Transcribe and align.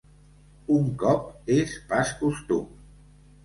Un 0.75 0.87
cop 1.03 1.29
és 1.59 1.77
pas 1.95 2.17
costum. 2.25 2.69